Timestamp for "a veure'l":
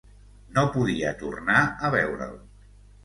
1.89-2.35